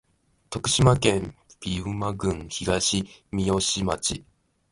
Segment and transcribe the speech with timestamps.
[0.49, 4.25] 徳島県美馬郡東みよし町